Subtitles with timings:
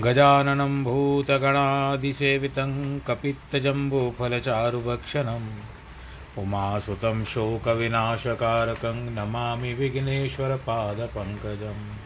[0.00, 5.48] गजाननं भूतगणादिसेवितं कपित्तजम्बूफलचारुभक्षणम्।
[6.38, 11.96] उमासुतं शोकविनाशकारकं नमामि विघ्नेश्वरपादपङ्कजं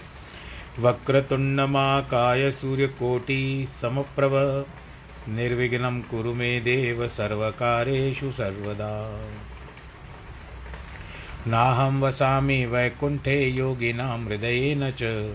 [0.83, 4.67] वक्रतुण्डमाकाय सूर्यकोटिसमप्रभ
[5.29, 9.21] निर्विघ्नं कुरु मे देव सर्वकारेषु सर्वदा।
[11.47, 15.35] नाहं वसामि वैकुण्ठे योगिनां हृदयेन च।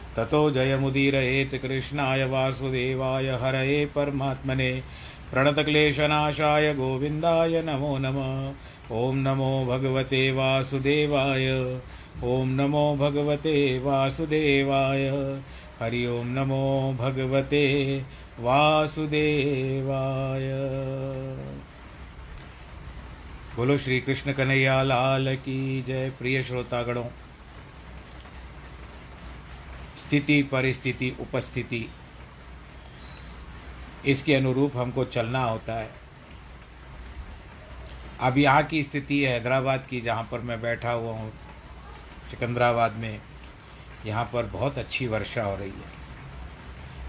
[0.17, 4.83] ततो जयमुदीरयेत् कृष्णाय वासुदेवाय हरये परमात्मने
[5.31, 8.53] प्रणतक्लेशनाशाय गोविन्दाय नमो नमः।
[8.95, 11.75] ॐ नमो भगवते वासुदेवाय।
[12.23, 15.09] ॐ नमो भगवते वासुदेवाय।
[15.79, 18.05] हरि ओं नमो भगवते
[18.39, 20.49] वासुदेवाय।
[23.55, 27.03] बोलो श्री कृष्ण कन्हैया लाल की जय। प्रिय श्रोतागणों
[30.11, 31.89] स्थिति, परिस्थिति, उपस्थिति।
[34.05, 35.91] इसके अनुरूप हमको चलना होता है।
[38.19, 41.33] अब यहाँ की स्थिति है हैदराबाद की, जहाँ पर मैं बैठा हुआ हूँ,
[42.31, 43.21] सिकंदराबाद में।
[44.05, 45.91] यहाँ पर बहुत अच्छी वर्षा हो रही है।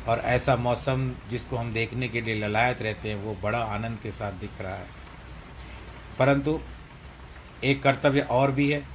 [0.09, 4.11] और ऐसा मौसम जिसको हम देखने के लिए ललायत रहते हैं, वो बड़ा आनंद के
[4.11, 4.87] साथ दिख रहा है।
[6.19, 6.61] परंतु
[7.65, 8.87] एक कर्तव्य और भी है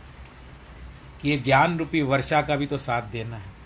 [1.22, 3.57] कि ये ज्ञान रूपी वर्षा का भी तो साथ देना है।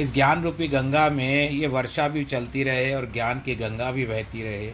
[0.00, 4.04] इस ज्ञान रूपी गंगा में ये वर्षा भी चलती रहे और ज्ञान की गंगा भी
[4.06, 4.72] बहती रहे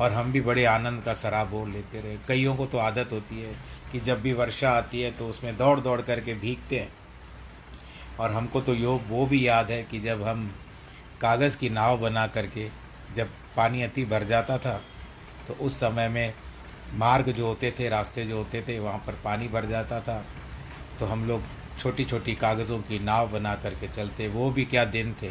[0.00, 3.54] और हम भी बड़े आनंद का सराबोर लेते रहे। कईयों को तो आदत होती है
[3.92, 6.92] कि जब भी वर्षा आती है तो उसमें दौड़ दौड़ करके भीगते हैं।
[8.20, 10.54] और हमको तो योग वो भी याद है कि जब हम
[11.20, 12.68] कागज़ की नाव बना करके
[13.16, 14.80] जब पानी अति भर जाता था
[15.48, 16.34] तो उस समय में
[16.94, 20.24] मार्ग जो होते थे, रास्ते जो होते थे, वहाँ पर पानी भर जाता था।
[20.98, 21.42] तो हम लोग
[21.80, 25.30] छोटी छोटी कागज़ों की नाव बना करके चलते, वो भी क्या दिन थे।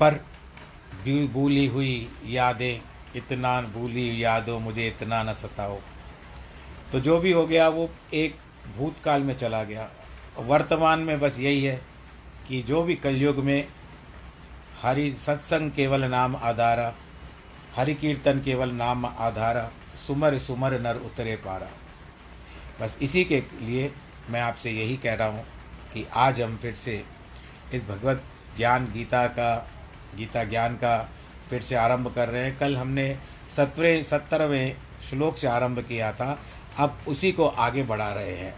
[0.00, 0.14] पर
[1.32, 2.80] भूली हुई यादें,
[3.16, 5.78] इतना भूली यादों, मुझे इतना न सताओ।
[6.92, 8.38] तो जो भी हो गया, वो एक
[8.76, 9.90] भूतकाल में चला गया।
[10.38, 11.80] वर्तमान में बस यही है
[12.48, 13.68] कि जो भी कलयुग में
[14.82, 16.94] हरि सत्संग केवल नाम आधारा,
[17.76, 21.68] हरि कीर्तन केवल नाम आधारा, सुमर सुमर नर उतरे पारा।
[22.80, 23.90] बस इसी के लिए
[24.30, 25.44] मैं आपसे यही कह रहा हूँ
[25.94, 27.02] कि आज हम फिर से
[27.74, 28.22] इस भगवत
[28.56, 29.56] ज्ञान गीता का,
[30.16, 30.98] गीता ज्ञान का
[31.50, 33.16] फिर से आरंभ कर रहे हैं। कल हमने
[33.50, 34.76] सत्रहवें सत्तरवें
[35.10, 36.38] श्लोक से आरंभ किया था।
[36.78, 38.54] अब उसी को आगे बढ़ा रहे हैं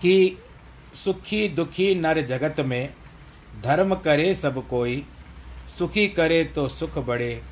[0.00, 0.38] कि
[0.94, 2.94] सुखी दुखी नर जगत में
[3.62, 5.04] धर्म करे सब कोई,
[5.78, 7.42] सुखी करे तो सुख बढ़े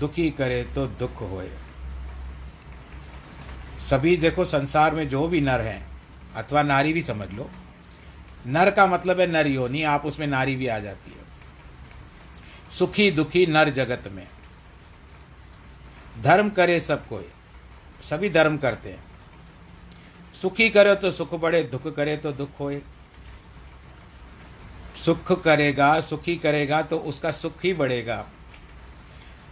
[0.00, 1.50] दुखी करे तो दुख होए।
[3.78, 5.88] सभी देखो संसार में जो भी नर हैं,
[6.34, 7.50] अथवा नारी भी समझ लो।
[8.46, 11.16] नर का मतलब है नर योनि, आप उसमें नारी भी आ जाती है।
[12.78, 14.26] सुखी दुखी नर जगत में।
[16.20, 17.28] धर्म करे सब कोई,
[18.00, 19.04] सभी धर्म करते हैं।
[20.42, 22.80] सुखी करे तो सुख बढ़े, दुख करे तो दुख होए।
[25.04, 28.26] सुख करेगा, सुखी करेगा तो उसका सुख ही बढ़ेगा।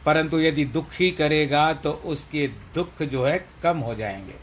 [0.06, 4.34] परंतु यदि दुखी करेगा तो उसके दुख जो है कम हो जाएँगे।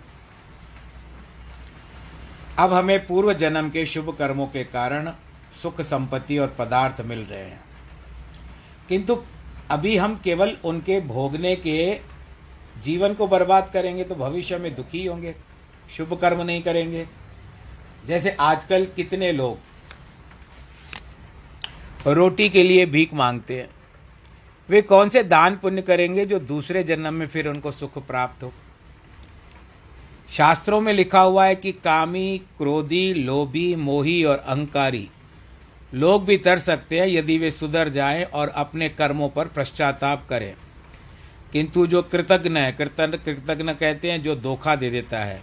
[2.60, 5.12] अब हमें पूर्व जन्म के शुभ कर्मों के कारण
[5.62, 7.63] सुख संपत्ति और पदार्थ मिल रहे हैं।
[8.89, 9.24] किंतु
[9.71, 12.00] अभी हम केवल उनके भोगने के
[12.83, 15.36] जीवन को बर्बाद करेंगे तो भविष्य में दुखी होंगे,
[15.98, 17.07] शुभ कर्म नहीं करेंगे।
[18.07, 19.57] जैसे आजकल कितने लोग
[22.07, 23.69] रोटी के लिए भीख मांगते हैं।
[24.69, 28.54] वे कौन से दान पुण्य करेंगे जो दूसरे जन्म में फिर उनको सुख प्राप्त हो?
[30.30, 35.10] शास्त्रों में लिखा हुआ है कि कामी, क्रोधी, लोभी, मोही और अहंकारी
[35.94, 40.56] लोग भी तर सकते हैं यदि वे सुधर जाएँ और अपने कर्मों पर पश्चाताप करें।
[41.51, 45.42] किंतु जो कृतज्ञ है, कृतज्ञ कृतज्ञ कहते हैं, जो धोखा दे देता है,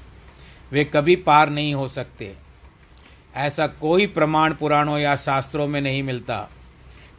[0.73, 2.37] वे कभी पार नहीं हो सकते।
[3.35, 6.49] ऐसा कोई प्रमाण पुराणों या शास्त्रों में नहीं मिलता।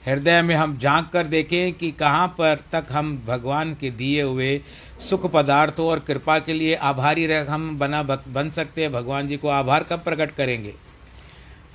[0.05, 4.61] हृदय में हम झाँक कर देखें कि कहाँ पर तक हम भगवान के दिए हुए
[5.09, 9.37] सुख पदार्थों और कृपा के लिए आभारी रह हम बना बन सकते हैं। भगवान जी
[9.37, 10.73] को आभार कब प्रकट करेंगे?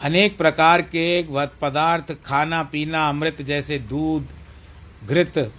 [0.03, 1.23] अनेक प्रकार के
[1.61, 4.27] पदार्थ, खाना, पीना, अमृत जैसे दूध,
[5.09, 5.53] घृत,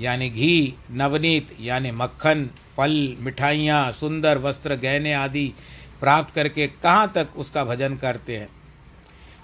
[0.00, 5.52] यानी घी, नवनीत, यानी मक्खन, फल, मिठाइयाँ, सुंदर वस्त्र, गहने आदि
[6.00, 8.48] प्राप्त करके कहाँ तक उसका भजन करते हैं?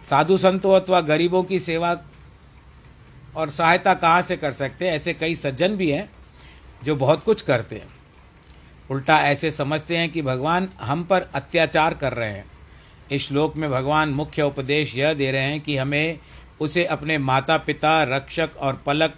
[0.02, 1.94] साधु संतों अथवा गरीबों की सेवा
[3.36, 4.96] और सहायता कहाँ से कर सकते हैं?
[4.96, 6.10] ऐसे कई सज्जन भी हैं
[6.84, 7.88] जो बहुत कुछ करते हैं।
[8.90, 12.44] उल्टा ऐसे समझते हैं कि भगवान हम पर अत्याचार कर रहे हैं।
[13.10, 16.18] इस श्लोक में भगवान मुख्य उपदेश यह दे रहे हैं कि हमें
[16.60, 19.14] उसे अपने माता पिता रक्षक और पलक,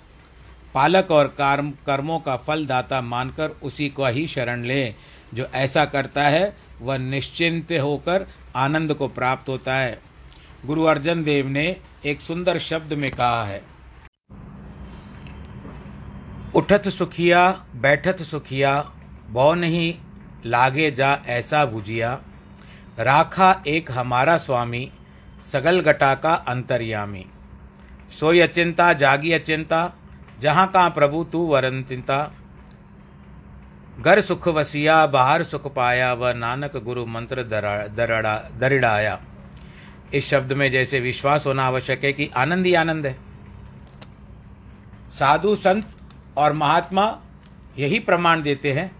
[0.75, 4.95] पालक और कर्म, कर्मों का फल दाता मानकर उसी को ही शरण ले।
[5.35, 8.27] जो ऐसा करता है, वह निश्चिंत होकर
[8.57, 10.01] आनंद को प्राप्त होता है।
[10.67, 11.77] गुरु अर्जन देव ने
[12.07, 13.74] एक सुंदर शब्द में कहा है
[16.57, 18.91] उठत सुखिया, बैठत सुखिया,
[19.31, 19.95] बौ नहीं,
[20.47, 22.21] लागे जा ऐसा बुझिया।
[22.99, 24.93] राखा एक हमारा स्वामी,
[25.53, 27.27] सगल घटा का अंतर्यामी।
[28.21, 29.93] सोई अचिंता, जागी अचिंता,
[30.41, 32.33] जहाँ का प्रभु तू वरंतिता।
[34.01, 37.43] घर सुख वसिया, बाहर सुख पाया, व नानक गुरु मंत्र
[37.89, 39.21] दरड़ा, दरिड़ाया।
[40.15, 43.17] इस शब्द में जैसे विश्वास होना आवश्यक है कि आनंद ही आनंद है।
[45.13, 45.87] साधु संत
[46.37, 47.05] और महात्मा
[47.79, 48.91] यही प्रमाण देते हैं,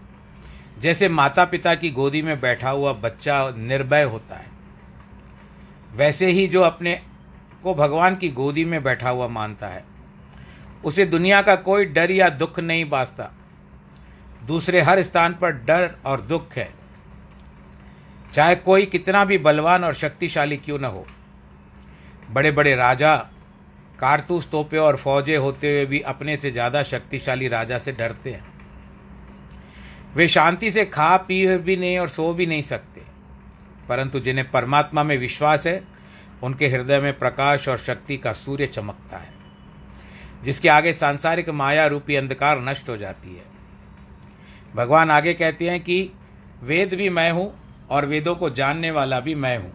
[0.79, 4.49] जैसे माता पिता की गोदी में बैठा हुआ बच्चा निर्भय होता है,
[5.95, 7.01] वैसे ही जो अपने
[7.63, 9.83] को भगवान की गोदी में बैठा हुआ मानता है,
[10.85, 13.31] उसे दुनिया का कोई डर या दुख नहीं बासता।
[14.45, 16.69] दूसरे हर स्थान पर डर और दुख है।
[18.33, 21.05] चाहे कोई कितना भी बलवान और शक्तिशाली क्यों न हो
[22.31, 23.15] बड़े बड़े राजा
[23.99, 28.53] कारतूस तोपे और फौजे होते हुए भी अपने से ज़्यादा शक्तिशाली राजा से डरते हैं।
[30.15, 33.01] वे शांति से खा पी भी नहीं और सो भी नहीं सकते।
[33.89, 35.81] परंतु जिन्हें परमात्मा में विश्वास है,
[36.43, 39.33] उनके हृदय में प्रकाश और शक्ति का सूर्य चमकता है,
[40.43, 43.43] जिसके आगे सांसारिक माया रूपी अंधकार नष्ट हो जाती है।
[44.75, 46.11] भगवान आगे कहते हैं कि
[46.63, 47.53] वेद भी मैं हूँ
[47.89, 49.73] और वेदों को जानने वाला भी मैं हूँ।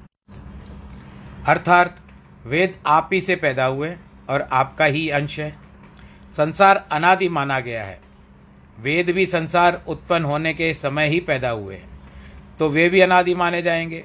[1.46, 1.96] अर्थात
[2.44, 3.88] वेद आप ही से पैदा हुए
[4.30, 5.56] और आपका ही अंश है।
[6.37, 8.00] संसार अनादि माना गया है।
[8.80, 11.88] वेद भी संसार उत्पन्न होने के समय ही पैदा हुए हैं।
[12.58, 14.04] तो वे भी अनादि माने जाएँगे।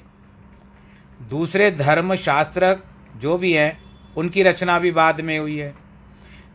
[1.30, 2.78] दूसरे धर्म शास्त्र
[3.18, 3.84] जो भी हैं,
[4.18, 5.74] उनकी रचना भी बाद में हुई है।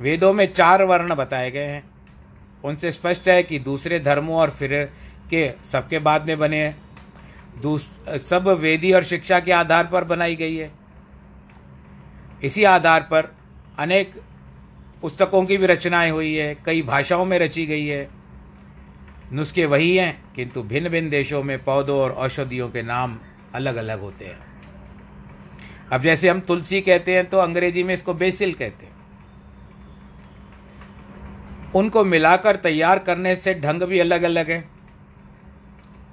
[0.00, 1.90] वेदों में चार वर्ण बताए गए हैं।
[2.64, 4.92] उनसे स्पष्ट है कि दूसरे धर्मों और फिर
[5.30, 6.82] के सबके बाद में बने हैं।
[8.18, 10.70] सब वेदी और शिक्षा के आधार पर बनाई गई है।
[12.42, 13.34] इसी आधार पर
[13.78, 14.14] अनेक
[15.02, 18.08] पुस्तकों की भी रचनाएँ हुई है, कई भाषाओं में रची गई है।
[19.32, 23.18] नुस्खे वही हैं, किंतु भिन्न भिन्न देशों में पौधों और औषधियों के नाम
[23.54, 24.38] अलग अलग होते हैं।
[25.92, 28.92] अब जैसे हम तुलसी कहते हैं तो अंग्रेज़ी में इसको बेसिल कहते हैं।
[31.74, 34.64] उनको मिलाकर तैयार करने से ढंग भी अलग अलग है।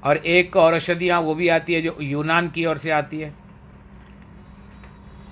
[0.04, 3.34] और एक और औषधियाँ वो भी आती है जो यूनान की ओर से आती है।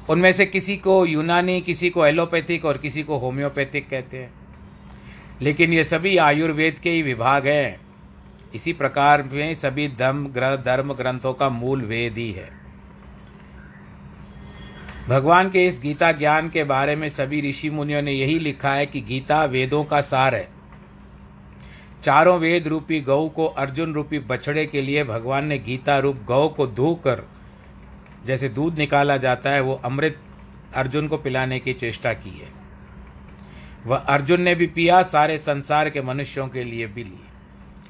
[0.10, 4.34] उनमें से किसी को यूनानी, किसी को एलोपैथिक और किसी को होम्योपैथिक कहते हैं।
[5.42, 7.82] लेकिन ये सभी आयुर्वेद के ही विभाग हैं।
[8.56, 12.50] इसी प्रकार में सभी धर्म, ग्रह, धर्म ग्रंथों का मूल वेद ही है।
[15.08, 18.86] भगवान के इस गीता ज्ञान के बारे में सभी ऋषि मुनियों ने यही लिखा है
[18.86, 20.50] कि गीता वेदों का सार है।
[22.06, 26.50] चारों वेद रूपी गौ को अर्जुन रूपी बछड़े के लिए भगवान ने गीता रूप गौ
[26.50, 27.24] को धोकर
[28.26, 30.20] जैसे दूध निकाला जाता है, वो अमृत
[30.76, 32.50] अर्जुन को पिलाने की चेष्टा की है।
[33.86, 37.20] वह अर्जुन ने भी पिया, सारे संसार के मनुष्यों के लिए भी लिए।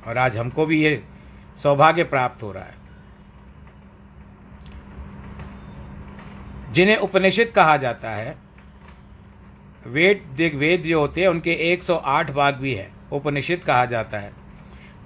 [0.08, 1.04] और आज हमको भी ये
[1.64, 2.76] सौभाग्य प्राप्त हो रहा है।
[6.72, 8.36] जिन्हें उपनिषद कहा जाता है,
[9.88, 14.34] वेद वेद जो होते हैं, उनके 108 भाग भी है, उपनिषद कहा जाता है।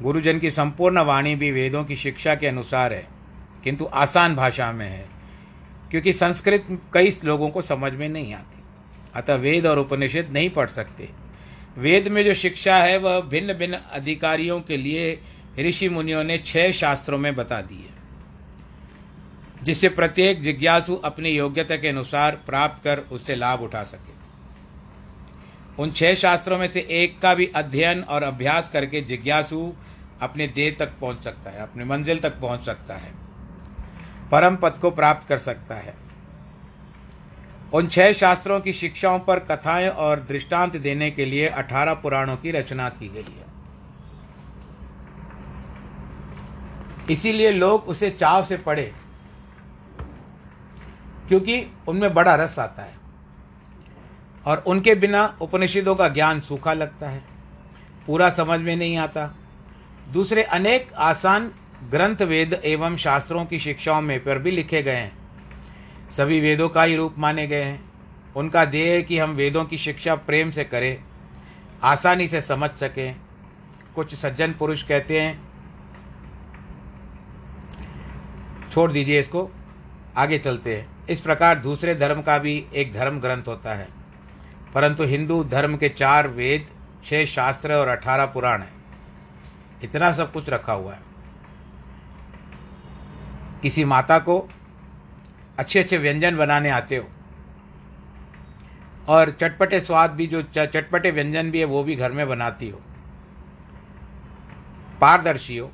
[0.01, 3.07] गुरुजन की संपूर्ण वाणी भी वेदों की शिक्षा के अनुसार है,
[3.63, 5.18] किंतु आसान भाषा में है।
[5.91, 8.63] क्योंकि संस्कृत कई लोगों को समझ में नहीं आती।
[9.15, 11.09] अतः वेद और उपनिषद नहीं पढ़ सकते।
[11.77, 15.19] वेद में जो शिक्षा है, वह भिन्न भिन्न अधिकारियों के लिए
[15.59, 17.97] ऋषि मुनियों ने छह शास्त्रों में बता दी है,
[19.63, 24.17] जिससे प्रत्येक जिज्ञासु अपनी योग्यता के अनुसार प्राप्त कर उससे लाभ उठा सके।
[25.81, 29.73] उन छह शास्त्रों में से एक का भी अध्ययन और अभ्यास करके जिज्ञासु
[30.21, 33.11] अपने देह तक पहुँच सकता है, अपने मंजिल तक पहुँच सकता है।
[34.31, 35.93] परम पद को प्राप्त कर सकता है।
[37.73, 42.51] उन छह शास्त्रों की शिक्षाओं पर कथाएँ और दृष्टांत देने के लिए अठारह पुराणों की
[42.51, 43.47] रचना की गई है।
[47.09, 48.91] इसीलिए लोग उसे चाव से पढ़े,
[51.27, 52.93] क्योंकि उनमें बड़ा रस आता है
[54.45, 57.23] और उनके बिना उपनिषदों का ज्ञान सूखा लगता है,
[58.07, 59.25] पूरा समझ में नहीं आता।
[60.09, 61.51] दूसरे अनेक आसान
[61.83, 65.17] ग्रंथ वेद एवं शास्त्रों की शिक्षाओं में पर भी लिखे गए हैं।
[66.11, 67.91] सभी वेदों का ही रूप माने गए हैं।
[68.35, 71.03] उनका ध्येय है कि हम वेदों की शिक्षा प्रेम से करें,
[71.83, 73.15] आसानी से समझ सकें।
[73.95, 75.41] कुछ सज्जन पुरुष कहते हैं,
[78.71, 79.51] छोड़ दीजिए इसको,
[80.17, 83.87] आगे चलते हैं। इस प्रकार दूसरे धर्म का भी एक धर्म ग्रंथ होता है।
[84.75, 86.67] परंतु हिंदू धर्म के चार वेद,
[87.03, 88.73] छह शास्त्र और अठारह पुराण हैं।
[89.83, 91.08] इतना सब कुछ रखा हुआ है।
[93.61, 94.37] किसी माता को
[95.59, 97.07] अच्छे अच्छे व्यंजन बनाने आते हो।
[99.07, 102.81] और चटपटे स्वाद भी जो चटपटे व्यंजन भी है, वो भी घर में बनाती हो।
[105.01, 105.71] पारदर्शी हो।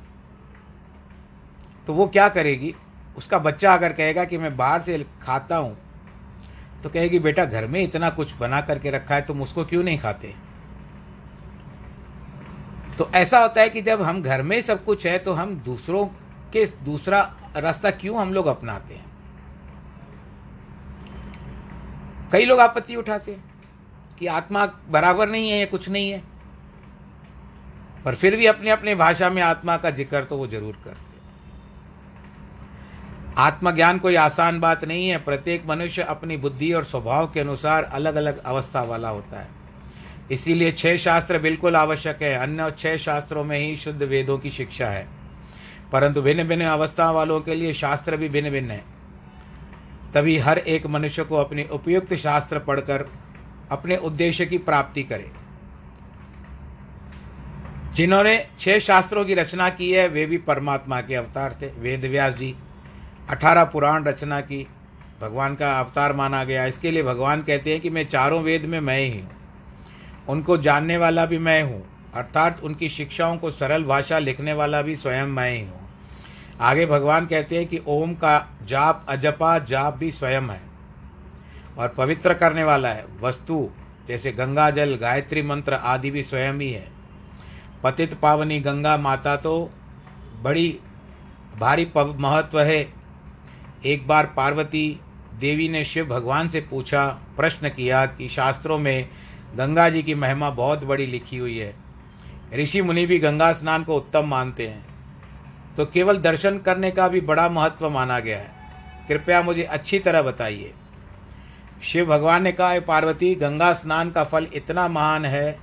[1.86, 2.74] तो वो क्या करेगी?
[3.18, 5.76] उसका बच्चा अगर कहेगा कि मैं बाहर से खाता हूँ
[6.82, 9.98] तो कहेगी, बेटा, घर में इतना कुछ बना करके रखा है, तुम उसको क्यों नहीं
[9.98, 10.34] खाते?
[12.98, 16.04] तो ऐसा होता है कि जब हम घर में सब कुछ है तो हम दूसरों
[16.52, 17.20] के, दूसरा
[17.56, 19.04] रास्ता क्यों हम लोग अपनाते हैं?
[22.32, 23.44] कई लोग आपत्ति उठाते हैं
[24.18, 26.22] कि आत्मा बराबर नहीं है या कुछ नहीं है,
[28.04, 31.04] पर फिर भी अपने अपने भाषा में आत्मा का ज़िक्र तो वो ज़रूर करते
[33.38, 38.14] आत्मज्ञान कोई आसान बात नहीं है। प्रत्येक मनुष्य अपनी बुद्धि और स्वभाव के अनुसार अलग
[38.14, 39.48] अलग अवस्था वाला होता है।
[40.30, 44.88] इसीलिए छह शास्त्र बिल्कुल आवश्यक है। अन्य छह शास्त्रों में ही शुद्ध वेदों की शिक्षा
[44.88, 45.06] है।
[45.92, 48.84] परंतु भिन्न भिन्न अवस्था वालों के लिए शास्त्र भी भिन्न भिन्न है।
[50.14, 53.06] तभी हर एक मनुष्य को अपने उपयुक्त शास्त्र पढ़कर,
[53.70, 55.30] अपने उद्देश्य की प्राप्ति करे।
[57.94, 62.34] जिन्होंने छह शास्त्रों की रचना की है, वे भी परमात्मा के अवतार थे। वेद व्यास
[62.34, 62.54] जी,
[63.28, 64.66] अठारह पुराण रचना की,
[65.20, 68.80] भगवान का अवतार माना गया। इसके लिए भगवान कहते हैं कि मैं चारों वेद में
[68.80, 69.30] मैं ही हूँ।
[70.28, 74.96] उनको जानने वाला भी मैं हूँ। अर्थात उनकी शिक्षाओं को सरल भाषा लिखने वाला भी
[74.96, 75.80] स्वयं मैं ही हूँ।
[76.60, 80.60] आगे भगवान कहते हैं कि ओम का जाप अजपा जाप भी स्वयं है
[81.78, 83.68] और पवित्र करने वाला है। वस्तु,
[84.08, 86.86] जैसे गंगा जल, गायत्री मंत्र आदि भी स्वयं ही है।
[87.82, 89.70] पतित पावनी गंगा माता तो
[90.42, 90.68] बड़ी
[91.58, 92.86] भारी महत्व है।
[93.86, 95.00] एक बार पार्वती
[95.40, 97.06] देवी ने शिव भगवान से पूछा,
[97.36, 99.08] प्रश्न किया कि शास्त्रों में
[99.56, 101.74] गंगा जी की महिमा बहुत बड़ी लिखी हुई है।
[102.54, 104.84] ऋषि मुनि भी गंगा स्नान को उत्तम मानते हैं।
[105.76, 108.50] तो केवल दर्शन करने का भी बड़ा महत्व माना गया है।
[109.08, 110.72] कृपया मुझे अच्छी तरह बताइए।
[111.82, 115.58] शिव भगवान ने कहा पार्वती, गंगा स्नान का फल इतना महान है,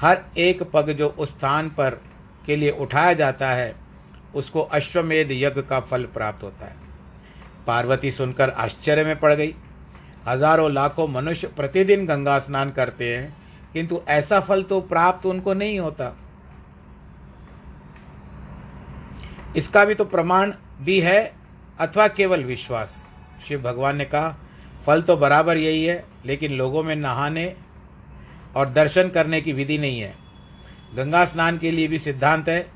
[0.00, 2.00] हर एक पग जो उस स्थान पर
[2.46, 3.74] के लिए उठाया जाता है,
[4.34, 6.76] उसको अश्वमेध यज्ञ का फल प्राप्त होता है।
[7.66, 9.54] पार्वती सुनकर आश्चर्य में पड़ गई।
[10.28, 13.39] हज़ारों लाखों मनुष्य प्रतिदिन गंगा स्नान करते हैं।
[13.72, 16.16] किंतु ऐसा फल तो प्राप्त उनको नहीं होता।
[19.56, 21.32] इसका भी तो प्रमाण भी है,
[21.80, 23.06] अथवा केवल विश्वास।
[23.48, 24.36] शिव भगवान ने कहा,
[24.86, 27.56] फल तो बराबर यही है, लेकिन लोगों में नहाने
[28.56, 30.14] और दर्शन करने की विधि नहीं है।
[30.96, 32.70] गंगा स्नान के लिए भी सिद्धांत है,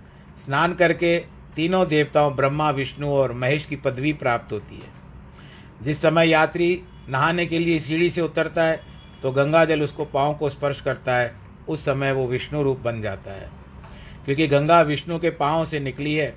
[0.45, 1.19] स्नान करके
[1.57, 4.93] तीनों देवताओं, ब्रह्मा, विष्णु और महेश की पदवी प्राप्त होती है।
[5.83, 8.94] जिस समय यात्री नहाने के लिए सीढ़ी से उतरता है
[9.25, 11.33] तो गंगा जल उसको पाँव को स्पर्श करता है।
[11.69, 13.49] उस समय वो विष्णु रूप बन जाता है।
[14.25, 16.35] क्योंकि गंगा विष्णु के पाँव से निकली है।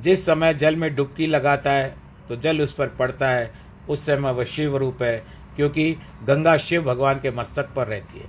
[0.00, 1.94] जिस समय जल में डुबकी लगाता है
[2.28, 3.50] तो जल उस पर पड़ता है।
[3.88, 5.22] उस समय वह शिव रूप है,
[5.56, 5.92] क्योंकि
[6.24, 8.28] गंगा शिव भगवान के मस्तक पर रहती है।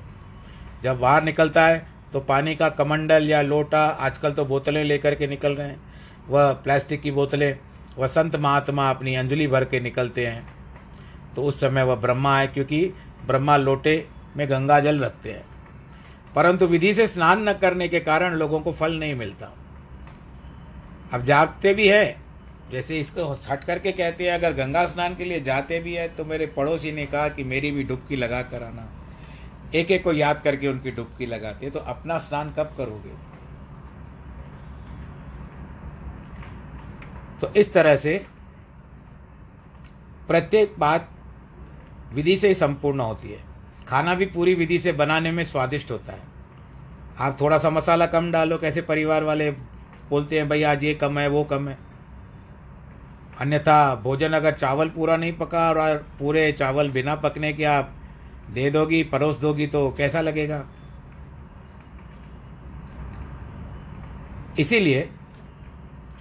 [0.83, 5.27] जब बाहर निकलता है तो पानी का कमंडल या लोटा आजकल तो बोतलें लेकर के
[5.27, 5.81] निकल रहे हैं।
[6.29, 7.57] वह प्लास्टिक की बोतलें
[7.97, 10.43] वह संत महात्मा अपनी अंजलि भर के निकलते हैं।
[11.35, 12.93] तो उस समय वह ब्रह्मा है, क्योंकि
[13.25, 15.45] ब्रह्मा लोटे में गंगा जल रखते हैं।
[16.35, 19.51] परंतु विधि से स्नान न करने के कारण लोगों को फल नहीं मिलता।
[21.13, 22.15] अब जाते भी है,
[22.71, 26.25] जैसे इसको हट करके कहते हैं, अगर गंगा स्नान के लिए जाते भी है तो
[26.25, 28.89] मेरे पड़ोसी ने कहा कि मेरी भी डुबकी लगा कर आना।
[29.75, 33.13] एक एक को याद करके उनकी डुबकी लगाते तो अपना स्नान कब करोगे?
[37.41, 38.17] तो इस तरह से
[40.27, 41.09] प्रत्येक बात
[42.13, 43.39] विधि से ही संपूर्ण होती है।
[43.87, 46.21] खाना भी पूरी विधि से बनाने में स्वादिष्ट होता है।
[47.19, 49.51] आप थोड़ा सा मसाला कम डालो, कैसे परिवार वाले
[50.09, 51.77] बोलते हैं, भाई आज ये कम है, वो कम है।
[53.39, 57.95] अन्यथा भोजन अगर चावल पूरा नहीं पका और पूरे चावल बिना पकने के आप
[58.49, 60.63] दे दोगी, परोस दोगी तो कैसा लगेगा?
[64.59, 65.09] इसीलिए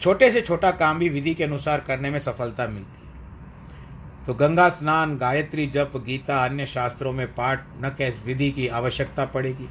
[0.01, 3.00] छोटे से छोटा काम भी विधि के अनुसार करने में सफलता मिलती
[4.31, 9.25] तो गंगा स्नान, गायत्री जप, गीता, अन्य शास्त्रों में पाठ न कैस विधि की आवश्यकता
[9.25, 9.67] पड़ेगी।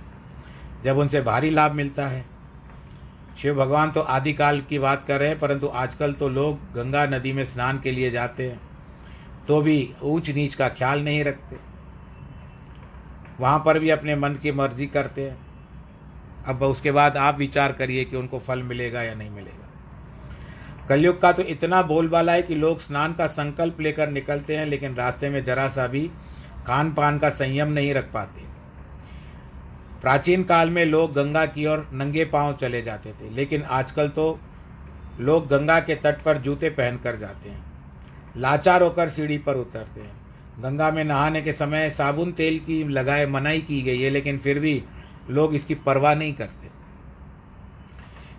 [0.84, 2.26] जब उनसे भारी लाभ मिलता है।
[3.42, 7.34] शिव भगवान तो आदिकाल की बात कर रहे हैं, परंतु आजकल तो लोग गंगा नदी
[7.34, 8.60] में स्नान के लिए जाते हैं
[9.48, 11.58] तो भी ऊंच नीच का ख्याल नहीं रखते।
[13.40, 15.38] वहाँ पर भी अपने मन की मर्ज़ी करते हैं।
[16.46, 19.59] अब उसके बाद आप विचार करिए कि उनको फल मिलेगा या नहीं मिलेगा।
[20.90, 24.96] कलयुग का तो इतना बोलबाला है कि लोग स्नान का संकल्प लेकर निकलते हैं, लेकिन
[24.96, 26.10] रास्ते में जरा सा भी
[26.68, 28.48] खान पान का संयम नहीं रख पाते।
[30.02, 34.40] प्राचीन काल में लोग गंगा की ओर नंगे पाँव चले जाते थे, लेकिन आजकल तो
[35.20, 37.64] लोग गंगा के तट पर जूते पहन कर जाते हैं,
[38.38, 40.18] लाचार होकर सीढ़ी पर उतरते हैं।
[40.60, 44.60] गंगा में नहाने के समय साबुन तेल की लगाए मनाई की गई है, लेकिन फिर
[44.60, 44.82] भी
[45.30, 46.68] लोग इसकी परवाह नहीं करते।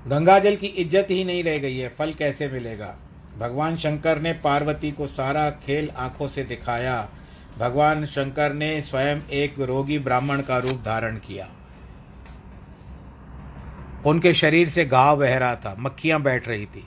[0.08, 2.94] गंगा जल की इज़्ज़त ही नहीं रह गई है, फल कैसे मिलेगा?
[3.38, 7.08] भगवान शंकर ने पार्वती को सारा खेल आँखों से दिखाया।
[7.58, 11.48] भगवान शंकर ने स्वयं एक रोगी ब्राह्मण का रूप धारण किया।
[14.06, 16.86] उनके शरीर से घाव बह रहा था, मक्खियाँ बैठ रही थी।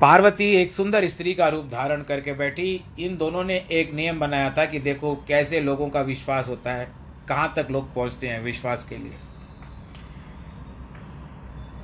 [0.00, 4.50] पार्वती एक सुंदर स्त्री का रूप धारण करके बैठी। इन दोनों ने एक नियम बनाया
[4.50, 6.97] था कि देखो कैसे लोगों का विश्वास होता है।
[7.28, 9.14] कहाँ तक लोग पहुँचते हैं विश्वास के लिए?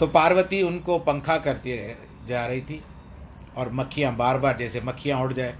[0.00, 1.94] तो पार्वती उनको पंखा करती रह,
[2.28, 2.85] जा रही थी
[3.57, 5.54] और मक्खियाँ बार बार, जैसे मक्खियाँ उड़ जाए।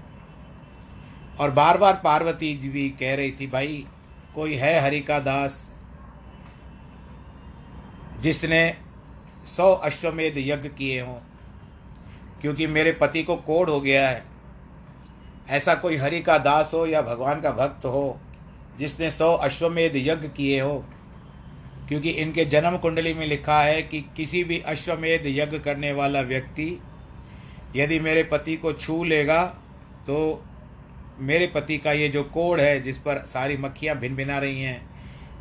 [1.39, 3.87] और बार बार पार्वती जी भी कह रही थी, भाई,
[4.35, 5.73] कोई है हरि का दास
[8.19, 8.77] जिसने
[9.45, 11.19] सौ अश्वमेध यज्ञ किए हों?
[12.41, 14.23] क्योंकि मेरे पति को कोड हो गया है।
[15.49, 18.19] ऐसा कोई हरि का दास हो या भगवान का भक्त हो
[18.79, 20.85] जिसने सौ अश्वमेध यज्ञ किए हो।
[21.87, 26.81] क्योंकि इनके जन्म कुंडली में लिखा है कि किसी भी अश्वमेध यज्ञ करने वाला व्यक्ति
[27.75, 29.45] यदि मेरे पति को छू लेगा
[30.07, 30.43] तो
[31.19, 34.89] मेरे पति का ये जो कोड है, जिस पर सारी मक्खियाँ भिन भिना रही हैं,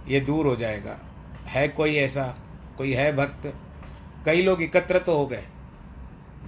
[0.09, 0.99] ये दूर हो जाएगा।
[1.47, 2.27] है कोई ऐसा?
[2.79, 3.53] कोई है भक्त?
[4.27, 5.45] कई लोग एकत्र तो हो गए,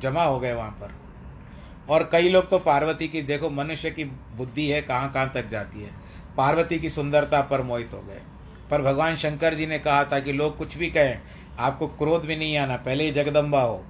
[0.00, 0.94] जमा हो गए वहाँ पर।
[1.88, 5.82] और कई लोग तो पार्वती की, देखो, मनुष्य की बुद्धि है कहाँ कहाँ तक जाती
[5.82, 6.05] है।
[6.36, 8.20] पार्वती की सुंदरता पर मोहित हो गए।
[8.70, 11.18] पर भगवान शंकर जी ने कहा था कि लोग कुछ भी कहें,
[11.58, 13.84] आपको क्रोध भी नहीं आना, पहले ही जगदम्बा हो।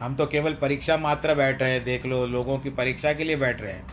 [0.00, 3.36] हम तो केवल परीक्षा मात्र बैठ रहे हैं, देख लो, लोगों की परीक्षा के लिए
[3.36, 3.86] बैठ रहे हैं।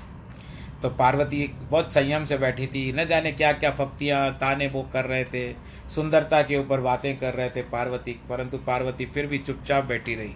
[0.82, 5.06] तो पार्वती बहुत संयम से बैठी थी, न जाने क्या क्या फप्तियाँ, ताने वो कर
[5.06, 5.54] रहे थे,
[5.90, 10.36] सुंदरता के ऊपर बातें कर रहे थे पार्वती, परंतु पार्वती फिर भी चुपचाप बैठी रही।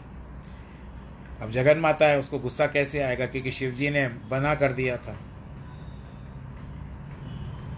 [1.42, 3.26] अब जगन माता है, उसको गुस्सा कैसे आएगा?
[3.26, 5.18] क्योंकि शिव जी ने बना कर दिया था।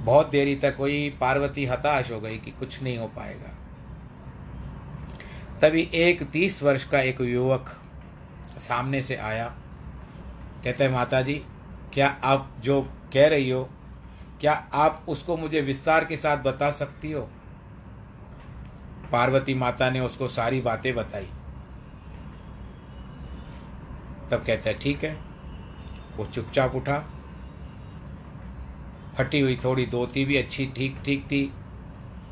[0.05, 3.57] बहुत देरी तक हुई पार्वती हताश हो गई कि कुछ नहीं हो पाएगा।
[5.61, 7.75] तभी एक तीस वर्ष का एक युवक
[8.57, 9.45] सामने से आया।
[10.63, 11.33] कहते हैं माता जी
[11.93, 12.81] क्या आप जो
[13.13, 13.69] कह रही हो,
[14.41, 17.21] क्या आप उसको मुझे विस्तार के साथ बता सकती हो?
[19.11, 21.29] पार्वती माता ने उसको सारी बातें बताई।
[24.31, 25.13] तब कहता है, ठीक है।
[26.17, 27.14] वो चुपचाप उठा।
[29.17, 31.43] फटी हुई थोड़ी धोती भी अच्छी ठीक ठीक थी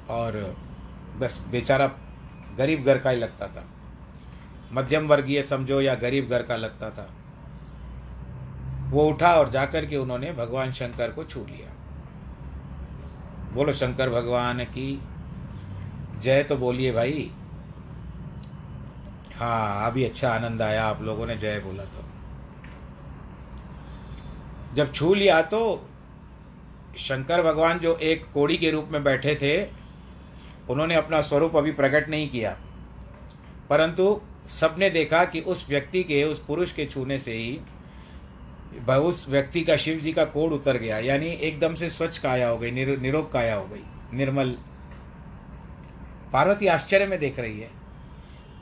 [0.09, 0.55] और
[1.17, 1.87] बस बेचारा
[2.57, 3.65] गरीब घर का ही लगता था।
[4.71, 7.09] मध्यम वर्गीय समझो या गरीब घर का लगता था।
[8.89, 11.71] वो उठा और जाकर के उन्होंने भगवान शंकर को छू लिया।
[13.53, 15.01] बोलो शंकर भगवान की
[16.21, 17.31] जय तो बोलिए भाई।
[19.35, 22.03] हाँ अभी अच्छा आनंद आया, आप लोगों ने जय बोला तो।
[24.75, 25.89] जब छू लिया तो
[26.97, 29.63] शंकर भगवान जो एक कोड़ी के रूप में बैठे थे
[30.69, 32.58] उन्होंने अपना स्वरूप अभी प्रकट नहीं किया।
[33.69, 37.60] परंतु सबने देखा कि उस व्यक्ति के उस पुरुष के छूने से ही
[38.89, 42.58] उस व्यक्ति का शिव जी का कोड उतर गया यानी एकदम से स्वच्छ काया हो
[42.58, 44.49] गई निर, निरोग काया हो गई निर्मल।
[46.34, 47.69] पार्वती आश्चर्य में देख रही है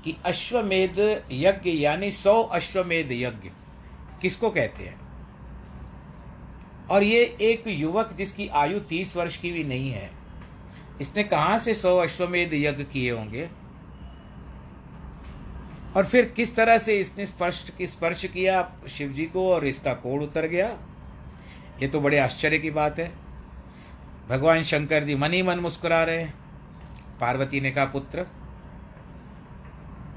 [0.04, 3.50] कि अश्वमेध यज्ञ यानी सौ अश्वमेध यज्ञ
[4.22, 5.11] किसको कहते हैं?
[6.92, 10.10] और ये एक युवक जिसकी आयु तीस वर्ष की भी नहीं है।
[11.02, 13.50] इसने कहाँ से सौ अश्वमेध यज्ञ किए होंगे?
[15.96, 19.94] और फिर किस तरह से इसने स्पर्श की, स्पर्श किया शिव जी को और इसका
[19.94, 20.68] कोड उतर गया?
[21.82, 23.12] ये तो बड़े आश्चर्य की बात है।
[24.30, 26.26] भगवान शंकर जी मन ही मन मुस्कुरा रहे
[27.22, 28.24] पार्वती ने कहा, पुत्र,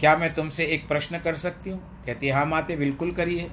[0.01, 2.05] क्या मैं तुमसे एक प्रश्न कर सकती हूँ?
[2.07, 3.51] कहती हाँ माते, बिल्कुल करिए।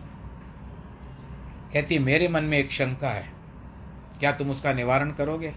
[1.73, 3.29] कहती, मेरे मन में एक शंका है।
[4.19, 5.51] क्या तुम उसका निवारण करोगे?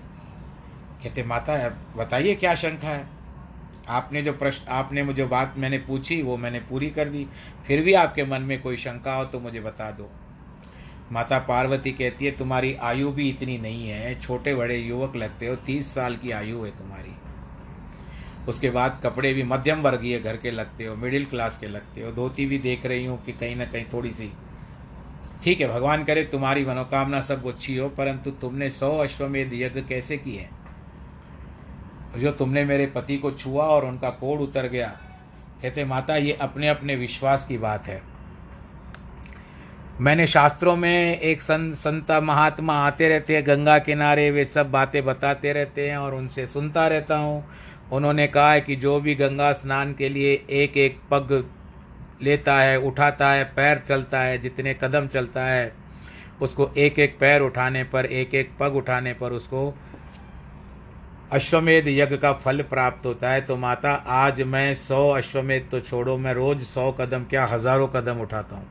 [1.02, 3.06] कहते, माता, बताइए क्या शंका है?
[3.88, 7.26] आपने जो प्रश्न, आपने मुझे बात मैंने पूछी, वो मैंने पूरी कर दी।
[7.66, 10.10] फिर भी आपके मन में कोई शंका हो तो मुझे बता दो।
[11.12, 15.56] माता पार्वती कहती है, तुम्हारी आयु भी इतनी नहीं है। छोटे बड़े युवक लगते हो,
[15.56, 17.12] तीस साल की आयु है तुम्हारी।
[18.48, 22.12] उसके बाद कपड़े भी मध्यम वर्गीय घर के लगते हो, मिडिल क्लास के लगते हो।
[22.12, 24.32] धोती भी देख रही हूँ कि कहीं ना कहीं थोड़ी सी
[25.44, 30.16] ठीक है, भगवान करे तुम्हारी मनोकामना सब अच्छी हो, परंतु तुमने सौ अश्वमेध यज्ञ कैसे
[30.16, 30.48] किए?
[32.18, 35.00] जो तुमने मेरे पति को छुआ और उनका कोड उतर गया।
[35.62, 38.02] कहते, माता, ये अपने अपने विश्वास की बात है।
[40.00, 45.04] मैंने शास्त्रों में एक संत संत महात्मा आते रहते हैं, गंगा किनारे, वे सब बातें
[45.04, 47.44] बताते रहते हैं और उनसे सुनता रहता हूँ।
[47.92, 51.50] उन्होंने कहा है कि जो भी गंगा स्नान के लिए एक एक पग
[52.24, 55.72] लेता है, उठाता है, पैर चलता है, जितने कदम चलता है,
[56.42, 59.72] उसको एक एक पैर उठाने पर एक एक पग उठाने पर उसको
[61.32, 66.16] अश्वमेध यज्ञ का फल प्राप्त होता है। तो माता, आज मैं सौ अश्वमेध तो छोड़ो,
[66.16, 68.66] मैं रोज सौ कदम, क्या हज़ारों कदम उठाता हूँ।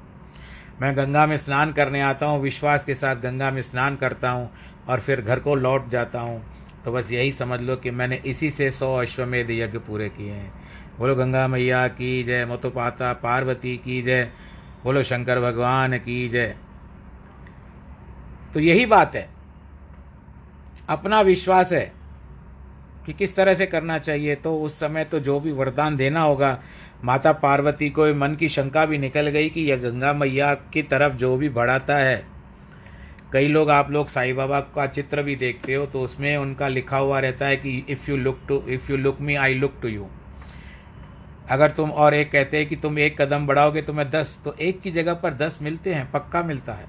[0.82, 4.50] मैं गंगा में स्नान करने आता हूँ, विश्वास के साथ गंगा में स्नान करता हूँ
[4.90, 6.42] और फिर घर को लौट जाता हूँ।
[6.86, 10.52] तो बस यही समझ लो कि मैंने इसी से सौ अश्वमेध यज्ञ पूरे किए हैं।
[11.00, 14.24] बोलो गंगा मैया की जय मतोपाता पार्वती की जय,
[14.84, 16.56] बोलो शंकर भगवान की जय।
[18.54, 19.28] तो यही बात है।
[20.90, 21.92] अपना विश्वास है
[23.06, 26.58] कि किस तरह से करना चाहिए तो उस समय तो जो भी वरदान देना होगा,
[27.04, 31.14] माता पार्वती को मन की शंका भी निकल गई कि यह गंगा मैया की तरफ़
[31.14, 32.26] जो भी बढ़ाता है।
[33.34, 36.98] कई लोग, आप लोग साईं बाबा का चित्र भी देखते हो तो उसमें उनका लिखा
[36.98, 39.88] हुआ रहता है कि if you look to if you look me I look to
[39.88, 40.08] you
[41.50, 44.54] अगर तुम और एक कहते हैं कि तुम एक कदम बढ़ाओगे तो मैं दस तो
[44.54, 46.86] एक की जगह पर दस मिलते हैं, पक्का मिलता है।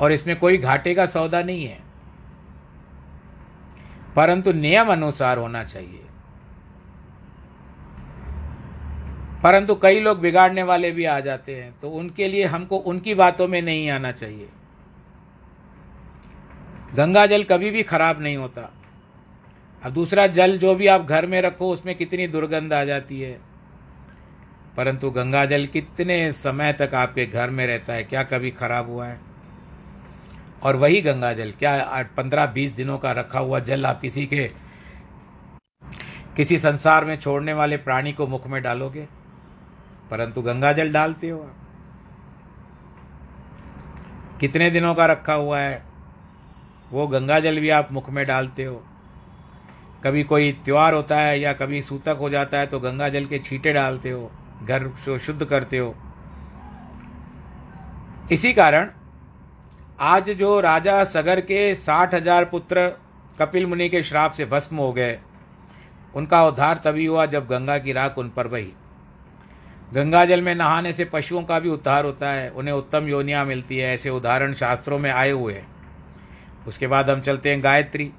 [0.00, 1.80] और इसमें कोई घाटे का सौदा नहीं है।
[4.16, 6.04] परंतु नियम अनुसार होना चाहिए।
[9.42, 13.48] परंतु कई लोग बिगाड़ने वाले भी आ जाते हैं तो उनके लिए हमको उनकी बातों
[13.48, 14.48] में नहीं आना चाहिए।
[16.94, 18.70] गंगा जल कभी भी खराब नहीं होता।
[19.82, 23.40] अब दूसरा जल जो भी आप घर में रखो, उसमें कितनी दुर्गंध आ जाती है।
[24.76, 29.06] परंतु गंगा जल कितने समय तक आपके घर में रहता है, क्या कभी खराब हुआ
[29.06, 29.20] है?
[30.62, 34.50] और वही गंगा जल, क्या पंद्रह बीस दिनों का रखा हुआ जल आप किसी के,
[36.36, 39.08] किसी संसार में छोड़ने वाले प्राणी को मुख में डालोगे?
[40.10, 41.56] परंतु गंगा जल डालते हो आप।
[44.40, 45.82] कितने दिनों का रखा हुआ है,
[46.90, 48.86] वो गंगा जल भी आप मुख में डालते हो।
[50.02, 53.38] कभी कोई त्यौहार होता है या कभी सूतक हो जाता है तो गंगा जल के
[53.40, 54.30] छींटे डालते हो,
[54.62, 55.94] घर को शुद्ध करते हो।
[58.32, 58.88] इसी कारण
[60.00, 62.86] आज जो राजा सगर के साठ हज़ार पुत्र
[63.38, 65.18] कपिल मुनि के श्राप से भस्म हो गए,
[66.14, 68.72] उनका उद्धार तभी हुआ जब गंगा की राख उन पर बही।
[69.94, 73.78] गंगा जल में नहाने से पशुओं का भी उद्धार होता है, उन्हें उत्तम योनियाँ मिलती
[73.78, 75.66] है, ऐसे उदाहरण शास्त्रों में आए हुए हैं।
[76.66, 78.10] उसके बाद हम चलते हैं गायत्री।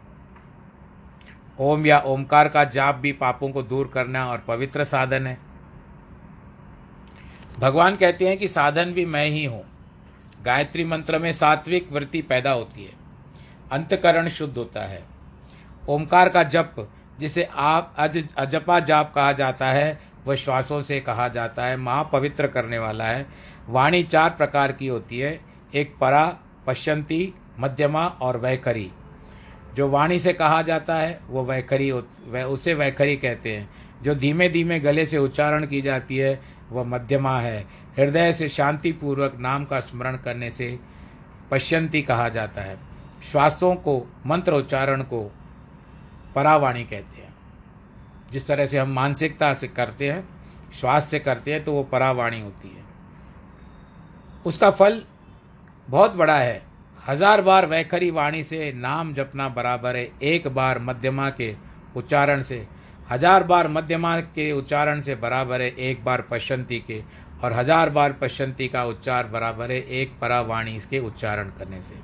[1.59, 5.37] ओम या ओमकार का जाप भी पापों को दूर करना और पवित्र साधन है।
[7.59, 9.63] भगवान कहते हैं कि साधन भी मैं ही हूँ।
[10.45, 12.91] गायत्री मंत्र में सात्विक वृत्ति पैदा होती है।
[13.71, 15.03] अंतकरण शुद्ध होता है।
[15.89, 16.89] ओमकार का जप,
[17.19, 22.03] जिसे आप अज, अजपा जाप कहा जाता है, वह श्वासों से कहा जाता है महा
[22.03, 23.25] पवित्र करने वाला है।
[23.69, 25.39] वाणी चार प्रकार की होती है।
[25.73, 26.37] एक परा,
[26.67, 28.91] पश्यंती, मध्यमा और वैखरी
[29.75, 33.69] जो वाणी से कहा जाता है, वो वैखरी वह उसे वैखरी कहते हैं।
[34.03, 37.61] जो धीमे धीमे गले से उच्चारण की जाती है, वह मध्यमा है।
[37.97, 40.79] हृदय से शांतिपूर्वक नाम का स्मरण करने से
[41.51, 42.77] पश्यंती कहा जाता है।
[43.31, 45.35] श्वासों को, मंत्र उच्चारण को
[46.35, 47.35] परावाणी कहते हैं।
[48.31, 50.29] जिस तरह से हम मानसिकता से करते हैं,
[50.79, 52.83] श्वास से करते हैं तो वो परावाणी होती है।
[54.45, 55.03] उसका फल
[55.89, 56.72] बहुत बड़ा है।
[57.09, 61.55] हज़ार बार वैखरी वाणी से, नाम जपना बराबर है, एक बार मध्यमा के
[61.95, 62.67] उच्चारण से।
[63.11, 67.03] हज़ार बार मध्यमा के उच्चारण से बराबर है, एक बार पश्यंती के।
[67.43, 71.95] और हज़ार बार पश्यंती का उच्चार बराबर है, एक परावाणी के उच्चारण करने से।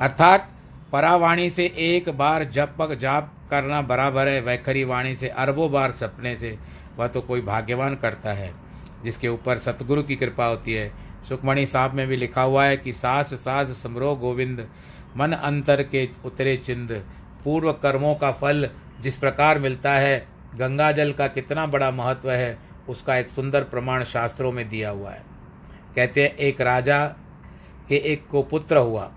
[0.00, 0.52] अर्थात,
[0.92, 6.36] परावाणी से एक बार जप जाप करना बराबर है वैखरी वाणी से अरबों बार सपने
[6.36, 6.58] से,
[6.98, 8.54] वह तो कोई भाग्यवान करता है,
[9.04, 12.92] जिसके ऊपर सतगुरु की कृपा होती है। सुखमणि साहब में भी लिखा हुआ है कि
[12.92, 14.68] सास सास समरो गोविंद,
[15.16, 16.92] मन अंतर के उतरे चिंद।
[17.44, 18.68] पूर्व कर्मों का फल
[19.00, 20.26] जिस प्रकार मिलता है
[20.56, 25.10] गंगा जल का कितना बड़ा महत्व है, उसका एक सुंदर प्रमाण शास्त्रों में दिया हुआ
[25.10, 25.22] है।
[25.96, 27.06] कहते हैं, एक राजा
[27.88, 29.12] के एक को पुत्र हुआ।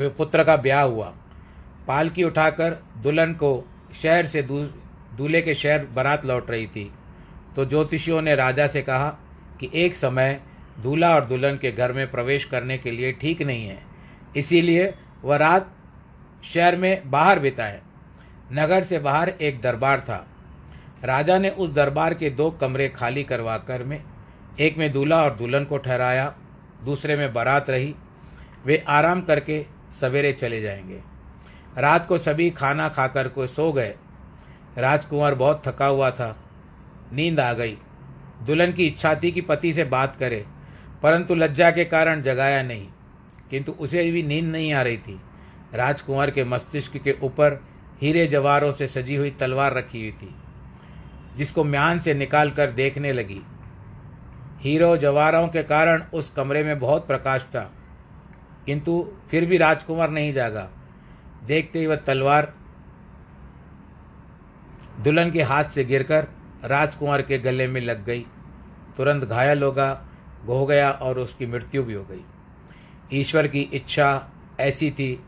[0.00, 1.12] पुत्र का ब्याह हुआ।
[1.88, 3.68] पालकी उठाकर दुल्हन को
[4.02, 6.92] शहर से दूल्हे के शहर बारात लौट रही थी।
[7.56, 9.16] तो ज्योतिषियों ने राजा से कहा
[9.60, 10.40] कि एक समय
[10.80, 13.82] दूल्हा और दुल्हन के घर में प्रवेश करने के लिए ठीक नहीं है।
[14.36, 15.74] इसीलिए वह रात
[16.44, 17.80] शहर में बाहर बिताए।
[18.52, 20.26] नगर से बाहर एक दरबार था।
[21.04, 24.04] राजा ने उस दरबार के दो कमरे खाली करवा कर में
[24.60, 26.34] एक में दूल्हा और दुल्हन को ठहराया,
[26.84, 27.94] दूसरे में बारात रही।
[28.66, 29.66] वे आराम करके
[30.00, 31.00] सवेरे चले जाएँगे।
[31.78, 33.94] रात को सभी खाना खाकर को सो गए।
[34.78, 36.36] राजकुमार बहुत थका हुआ था।
[37.12, 37.78] नींद आ गई।
[38.40, 40.44] दुल्हन की इच्छा थी कि पति से बात करे,
[41.02, 42.86] परंतु लज्जा के कारण जगाया नहीं,
[43.50, 45.20] किंतु उसे भी नींद नहीं आ रही थी।
[45.74, 47.60] राजकुमार के मस्तिष्क के ऊपर
[48.00, 50.34] हीरे जवारों से सजी हुई तलवार रखी हुई थी,
[51.36, 53.40] जिसको म्यान से निकाल कर देखने लगी।
[54.60, 57.70] हीरो जवारों के कारण उस कमरे में बहुत प्रकाश था,
[58.66, 60.68] किंतु फिर भी राजकुमार नहीं जागा।
[61.46, 62.52] देखते ही वह तलवार
[65.00, 66.26] दुल्हन के हाथ से गिरकर
[66.64, 68.26] राजकुमार के गले में लग गई।
[68.96, 70.04] तुरंत घायल होगा
[70.46, 72.24] हो गया और उसकी मृत्यु भी हो गई।
[73.20, 74.28] ईश्वर की इच्छा
[74.60, 75.24] ऐसी थी।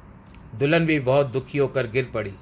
[0.54, 2.32] दुल्हन भी बहुत दुखी होकर गिर पड़ी।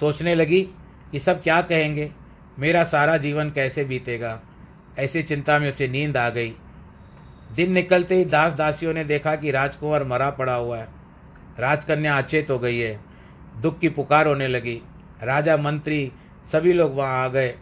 [0.00, 0.68] सोचने लगी
[1.12, 2.12] कि सब क्या कहेंगे?
[2.58, 4.40] मेरा सारा जीवन कैसे बीतेगा?
[4.98, 6.54] ऐसी चिंता में उसे नींद आ गई।
[7.52, 10.88] दिन निकलते ही दास दासियों ने देखा कि राजकुमार मरा पड़ा हुआ है।
[11.58, 13.00] राजकन्या अचेत हो गई है।
[13.60, 14.82] दुख की पुकार होने लगी।
[15.22, 16.12] राजा मंत्री
[16.52, 17.54] सभी लोग वहाँ आ गए।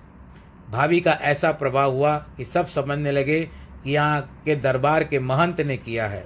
[0.71, 3.45] भाभी का ऐसा प्रभाव हुआ कि सब समझने लगे
[3.85, 6.25] कि यहाँ के दरबार के महंत ने किया है।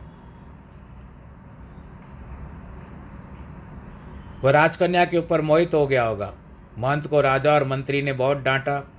[4.45, 6.35] वह राजकन्या के ऊपर मोहित हो गया होगा।
[6.79, 8.93] महंत को राजा और मंत्री ने बहुत डांटा।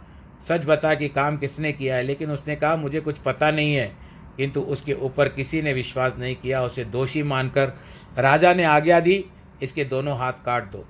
[0.47, 3.95] सच बता कि काम किसने किया है, लेकिन उसने कहा, मुझे कुछ पता नहीं है।
[4.37, 7.73] किंतु उसके ऊपर किसी ने विश्वास नहीं किया। उसे दोषी मानकर
[8.17, 9.25] राजा ने आज्ञा दी,
[9.61, 10.85] इसके दोनों हाथ काट दो,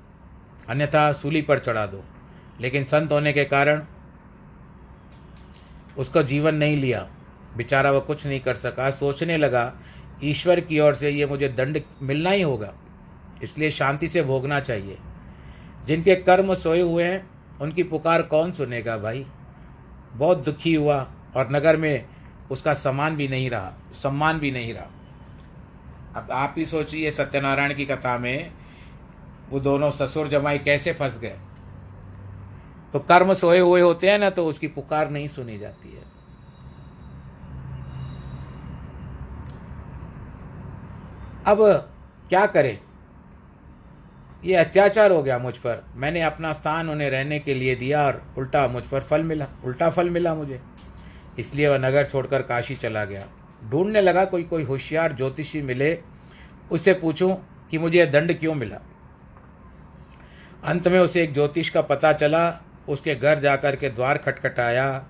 [0.69, 2.03] अन्यथा सूली पर चढ़ा दो।
[2.61, 3.83] लेकिन संत होने के कारण
[5.97, 7.09] उसका जीवन नहीं लिया।
[7.57, 9.73] बेचारा वह कुछ नहीं कर सका। सोचने लगा,
[10.23, 12.73] ईश्वर की ओर से ये मुझे दंड मिलना ही होगा।
[13.43, 14.97] इसलिए शांति से भोगना चाहिए।
[15.87, 17.29] जिनके कर्म सोए हुए हैं,
[17.61, 19.25] उनकी पुकार कौन सुनेगा भाई?
[20.13, 22.05] बहुत दुखी हुआ और नगर में
[22.51, 24.91] उसका सम्मान भी नहीं रहा, सम्मान भी नहीं रहा।
[26.15, 28.51] अब आप ही सोचिए सत्यनारायण की कथा में,
[29.49, 31.37] वो दोनों ससुर जमाई कैसे फंस गए?
[32.95, 36.03] तो कर्म सोए हुए होते हैं ना तो उसकी पुकार नहीं सुनी जाती है।
[41.45, 41.57] अब
[42.29, 42.79] क्या करें?
[44.45, 48.21] ये अत्याचार हो गया मुझ पर। मैंने अपना स्थान उन्हें रहने के लिए दिया और
[48.37, 50.61] उल्टा मुझ पर फल मिला, उल्टा फल मिला मुझे।
[51.39, 53.27] इसलिए वह नगर छोड़कर काशी चला गया।
[53.69, 55.97] ढूँढने लगा कोई कोई होशियार ज्योतिषी मिले
[56.71, 57.35] उससे पूछूँ
[57.71, 58.79] कि मुझे यह दंड क्यों मिला?
[60.63, 65.05] अंत में उसे एक ज्योतिष का पता चला उसके घर जाकर के द्वार खटखटाया।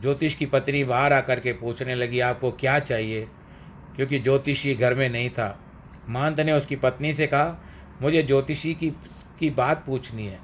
[0.00, 3.28] ज्योतिष की पत्नी बाहर आकर के पूछने लगी, आपको क्या चाहिए?
[3.96, 5.58] क्योंकि ज्योतिषी घर में नहीं था।
[6.08, 7.64] महंत ने उसकी पत्नी से कहा,
[8.02, 8.90] मुझे ज्योतिषी की
[9.40, 10.38] की बात पूछनी है।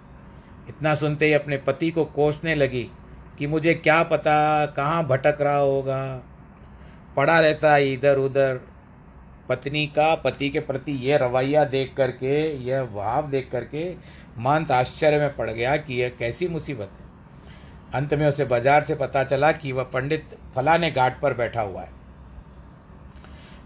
[0.68, 2.90] इतना सुनते ही अपने पति को कोसने लगी
[3.38, 6.22] कि मुझे क्या पता कहाँ भटक रहा होगा।
[7.16, 8.60] पड़ा रहता है इधर उधर।
[9.48, 13.94] पत्नी का, पति के प्रति यह रवैया देख करके यह भाव देख करके
[14.38, 17.06] महंत आश्चर्य में पड़ गया कि यह कैसी मुसीबत है।
[17.94, 21.82] अंत में उसे बाज़ार से पता चला कि वह पंडित फलाने घाट पर बैठा हुआ
[21.82, 21.92] है।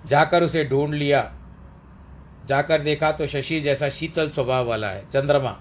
[0.07, 1.33] जाकर उसे ढूंढ लिया।
[2.47, 5.57] जाकर देखा तो शशि जैसा शीतल स्वभाव वाला है, चंद्रमा।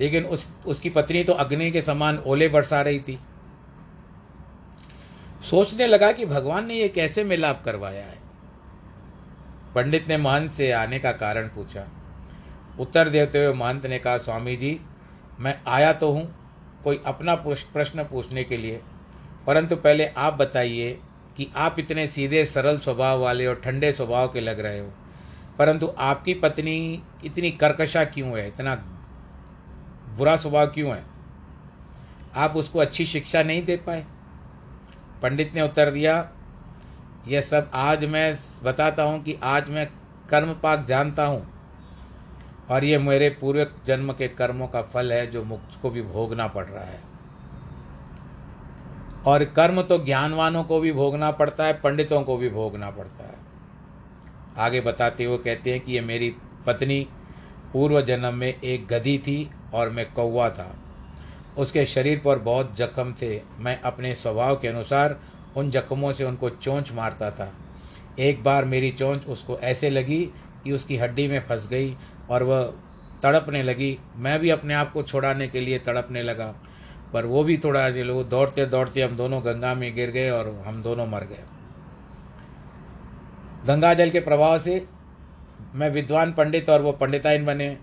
[0.00, 3.18] लेकिन उस, उसकी पत्नी तो अग्नि के समान ओले बरसा रही थी।
[5.50, 8.18] सोचने लगा कि भगवान ने यह कैसे मिलाप करवाया है।
[9.74, 11.86] पंडित ने महंत से आने का कारण पूछा।
[12.78, 14.80] उत्तर देते हुए महंत ने कहा, स्वामी जी,
[15.40, 16.34] मैं आया तो हूँ
[16.84, 18.80] कोई अपना प्रश्न पूछने के लिए।
[19.46, 20.98] परंतु पहले आप बताइए
[21.36, 24.92] कि आप इतने सीधे, सरल स्वभाव वाले और ठंडे स्वभाव के लग रहे हो।
[25.58, 28.46] परंतु आपकी पत्नी इतनी कर्कशा क्यों है?
[28.48, 28.74] इतना
[30.16, 31.02] बुरा स्वभाव क्यों है?
[32.34, 34.04] आप उसको अच्छी शिक्षा नहीं दे पाए?
[35.22, 36.28] पंडित ने उत्तर दिया,
[37.28, 39.86] यह सब आज मैं बताता हूँ कि आज मैं
[40.30, 41.57] कर्म पाक जानता हूँ।
[42.70, 46.64] और ये मेरे पूर्व जन्म के कर्मों का फल है जो मुझको भी भोगना पड़
[46.64, 47.00] रहा है।
[49.26, 53.34] और कर्म तो ज्ञानवानों को भी भोगना पड़ता है, पंडितों को भी भोगना पड़ता है।
[54.58, 56.34] आगे बताते हुए कहते हैं कि ये मेरी
[56.66, 57.08] पत्नी
[57.72, 60.76] पूर्व जन्म में एक गधी थी और मैं कौवा था।
[61.58, 65.20] उसके शरीर पर बहुत जख्म थे। मैं अपने स्वभाव के अनुसार
[65.56, 67.52] उन जख्मों से उनको चोंच मारता था।
[68.18, 70.30] एक बार मेरी चोंच उसको ऐसे लगी
[70.64, 71.96] कि उसकी हड्डी में फंस गई
[72.30, 72.62] और वह
[73.22, 76.46] तड़पने लगी। मैं भी अपने आप को छुड़ाने के लिए तड़पने लगा,
[77.12, 80.82] पर वो भी थोड़ा वो दौड़ते दौड़ते हम दोनों गंगा में गिर गए और हम
[80.82, 81.44] दोनों मर गए।
[83.66, 84.84] गंगा जल के प्रभाव से
[85.74, 87.76] मैं विद्वान पंडित और वो पंडिताइन बने,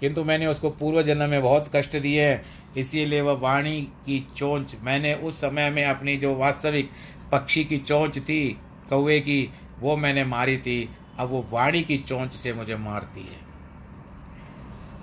[0.00, 2.42] किंतु मैंने उसको पूर्व जन्म में बहुत कष्ट दिए हैं,
[2.76, 6.90] इसीलिए वह वाणी की चोंच, मैंने उस समय में अपनी जो वास्तविक
[7.32, 8.42] पक्षी की चोंच थी
[8.90, 9.48] कौए की,
[9.80, 13.42] वो मैंने मारी थी। अब वो वाणी की चोंच से मुझे मारती है।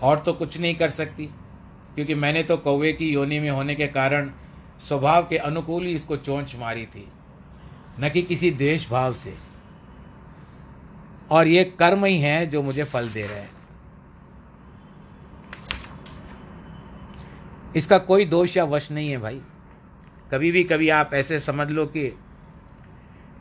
[0.01, 1.25] और तो कुछ नहीं कर सकती।
[1.95, 4.31] क्योंकि मैंने तो कौवे की योनि में होने के कारण
[4.79, 7.07] स्वभाव के अनुकूल ही इसको चोंच मारी थी,
[7.99, 9.33] न कि किसी द्वेष भाव से।
[11.31, 13.49] और ये कर्म ही है जो मुझे फल दे रहे हैं।
[17.75, 19.41] इसका कोई दोष या वश नहीं है भाई।
[20.31, 22.07] कभी भी कभी आप ऐसे समझ लो कि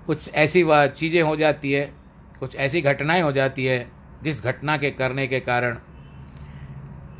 [0.06, 1.92] कुछ ऐसी चीज़ें हो जाती है,
[2.40, 3.86] कुछ ऐसी घटनाएँ हो जाती है,
[4.22, 5.78] जिस घटना के करने के कारण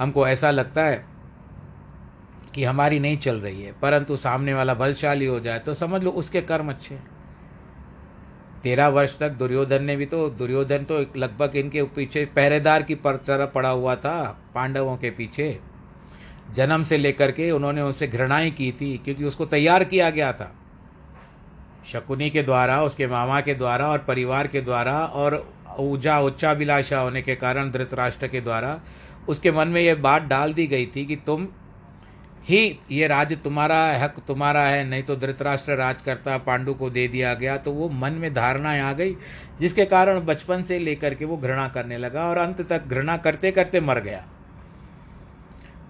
[0.01, 1.05] हमको ऐसा लगता है
[2.55, 6.11] कि हमारी नहीं चल रही है, परंतु सामने वाला बलशाली हो जाए तो समझ लो
[6.13, 7.09] उसके कर्म अच्छे हैं।
[8.63, 13.17] तेरह वर्ष तक दुर्योधन ने भी तो दुर्योधन तो लगभग इनके पीछे पहरेदार की पर
[13.17, 14.23] तरह पड़ा हुआ था,
[14.55, 15.59] पांडवों के पीछे।
[16.55, 20.53] जन्म से लेकर के उन्होंने उनसे घृणाएँ की थी, क्योंकि उसको तैयार किया गया था।
[21.87, 25.45] शकुनी के द्वारा, उसके मामा के द्वारा और परिवार के द्वारा और
[25.79, 28.81] ऊर्जा उच्चाभिलाषा होने के कारण धृतराष्ट्र के द्वारा
[29.29, 31.49] उसके मन में यह बात डाल दी गई थी कि तुम
[32.45, 37.07] ही, ये राज्य तुम्हारा हक तुम्हारा है, नहीं तो धृतराष्ट्र राज करता पांडु को दे
[37.09, 39.17] दिया गया। तो वो मन में धारणाएँ आ गई,
[39.61, 43.51] जिसके कारण बचपन से लेकर के वो घृणा करने लगा और अंत तक घृणा करते
[43.51, 44.25] करते मर गया।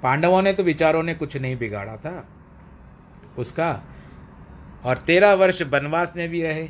[0.02, 2.28] पांडवों ने तो विचारों ने कुछ नहीं बिगाड़ा था
[3.38, 3.82] उसका।
[4.84, 6.68] और तेरह वर्ष वनवास में भी रहे।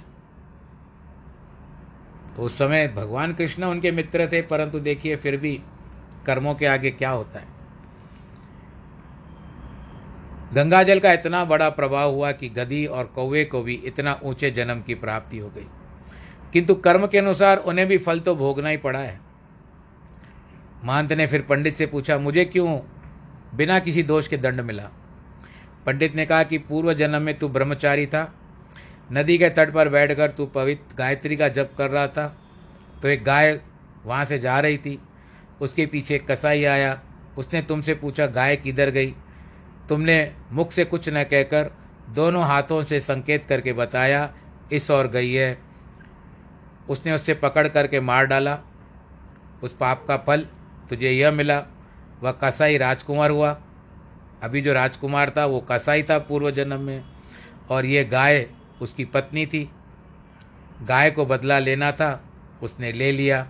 [2.36, 5.60] तो उस समय भगवान कृष्ण उनके मित्र थे, परंतु देखिए फिर भी
[6.26, 7.46] कर्मों के आगे क्या होता है?
[10.54, 14.50] गंगा जल का इतना बड़ा प्रभाव हुआ कि गदी और कौवे को भी इतना ऊँचे
[14.50, 15.66] जन्म की प्राप्ति हो गई।
[16.52, 19.20] किंतु कर्म के अनुसार उन्हें भी फल तो भोगना ही पड़ा है।
[20.84, 22.78] महंत ने फिर पंडित से पूछा, मुझे क्यों
[23.54, 24.88] बिना किसी दोष के दंड मिला?
[25.86, 28.32] पंडित ने कहा कि पूर्व जन्म में तू ब्रह्मचारी था,
[29.12, 32.26] नदी के तट पर बैठकर तू पवित्र गायत्री का जप कर रहा था
[33.02, 33.58] तो एक गाय
[34.04, 34.98] वहाँ से जा रही थी।
[35.60, 37.00] उसके पीछे कसाई आया।
[37.38, 39.14] उसने तुमसे पूछा, गाय किधर गई?
[39.88, 41.70] तुमने मुख से कुछ न कहकर
[42.10, 44.34] दोनों हाथों से संकेत करके बताया,
[44.72, 45.58] इस और गई है।
[46.88, 48.58] उसने उससे पकड़ करके मार डाला।
[49.62, 50.46] उस पाप का फल
[50.90, 51.64] तुझे यह मिला।
[52.22, 53.60] वह कसाई राजकुमार हुआ।
[54.42, 57.04] अभी जो राजकुमार था, वो कसाई था पूर्व जन्म में,
[57.70, 58.46] और ये गाय
[58.82, 59.70] उसकी पत्नी थी।
[60.82, 62.24] गाय को बदला लेना था,
[62.62, 63.46] उसने ले लिया।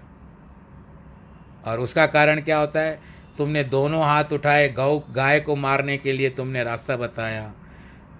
[1.64, 3.00] और उसका कारण क्या होता है?
[3.38, 7.52] तुमने दोनों हाथ उठाए गौ, गाय को मारने के लिए तुमने रास्ता बताया।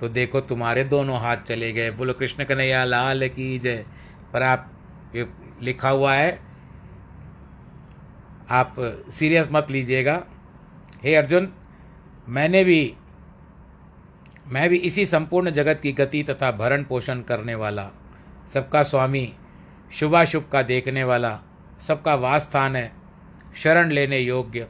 [0.00, 3.84] तो देखो, तुम्हारे दोनों हाथ चले गए। बोलो, कृष्ण कन्हैया, लाल की जय।
[4.32, 4.72] पर आप,
[5.16, 5.26] ये
[5.62, 6.40] लिखा हुआ है,
[8.50, 8.74] आप
[9.10, 10.24] सीरियस मत लीजिएगा।
[11.02, 11.52] हे अर्जुन,
[12.28, 12.94] मैंने भी,
[14.46, 17.90] मैं भी इसी संपूर्ण जगत की गति तथा भरण पोषण करने वाला,
[18.54, 19.32] सबका स्वामी,
[19.92, 21.40] शुभाशुभ का देखने वाला,
[21.80, 22.99] सबका वास स्थान है।
[23.54, 24.66] शरण लेने योग्य,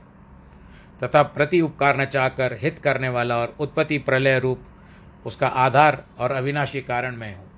[1.03, 6.33] तथा प्रति उपकार न चाहकर हित करने वाला और उत्पत्ति प्रलय रूप उसका आधार और
[6.33, 7.49] अविनाशी कारण मैं हूँ।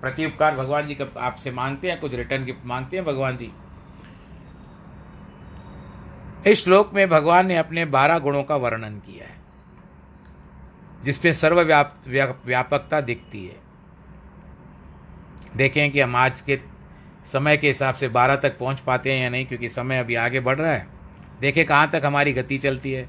[0.00, 3.52] प्रति उपकार भगवान जी का आपसे मांगते हैं, कुछ रिटर्न गिफ्ट मांगते हैं भगवान जी।
[6.46, 9.34] इस श्लोक में भगवान ने अपने बारह गुणों का वर्णन किया है,
[11.04, 13.56] जिसपे सर्वव्याप व्यापकता दिखती है।
[15.56, 16.56] देखें कि हम आज के
[17.32, 20.40] समय के हिसाब से बारह तक पहुँच पाते हैं या नहीं, क्योंकि समय अभी आगे
[20.40, 20.86] बढ़ रहा है।
[21.40, 23.08] देखें कहाँ तक हमारी गति चलती है।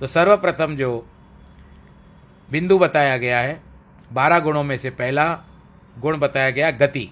[0.00, 1.06] तो सर्वप्रथम जो
[2.50, 3.60] बिंदु बताया गया है,
[4.12, 5.32] बारह गुणों में से पहला
[5.98, 7.10] गुण बताया गया गति।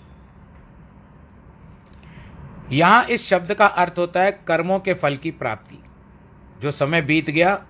[2.73, 5.79] यहाँ इस शब्द का अर्थ होता है कर्मों के फल की प्राप्ति।
[6.61, 7.63] जो समय बीत गया,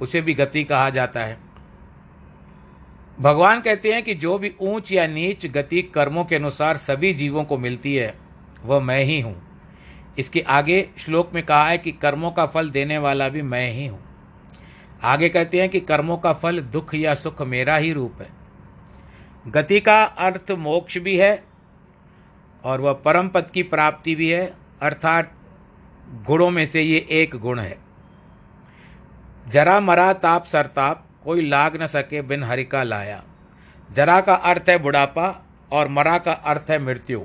[0.00, 1.49] उसे भी गति कहा जाता है।
[3.20, 7.44] भगवान कहते हैं कि जो भी ऊंच या नीच गति कर्मों के अनुसार सभी जीवों
[7.44, 8.14] को मिलती है,
[8.64, 9.34] वह मैं ही हूँ।
[10.18, 13.86] इसके आगे श्लोक में कहा है कि कर्मों का फल देने वाला भी मैं ही
[13.86, 14.00] हूँ।
[15.02, 18.28] आगे कहते हैं कि कर्मों का फल दुख या सुख मेरा ही रूप है।
[19.48, 21.44] गति का अर्थ मोक्ष भी है
[22.64, 24.52] और वह परम पद की प्राप्ति भी है,
[24.82, 25.32] अर्थात
[26.26, 27.78] गुणों में से ये एक गुण है।
[29.48, 33.22] जरा मरा ताप सरताप कोई लाग न सके बिन हरि का लाया।
[33.90, 35.28] जरा का अर्थ है बुढ़ापा
[35.72, 37.24] और मरा का अर्थ है मृत्यु।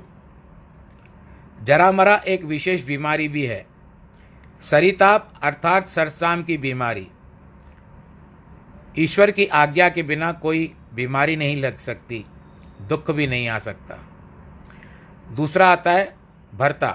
[1.62, 3.66] जरा मरा एक विशेष बीमारी भी है।
[4.62, 7.08] सरिताप अर्थात सरसाम की बीमारी।
[8.98, 12.24] ईश्वर की आज्ञा के बिना कोई बीमारी नहीं लग सकती,
[12.82, 13.98] दुख भी नहीं आ सकता।
[15.32, 16.16] दूसरा आता है
[16.54, 16.90] भरता।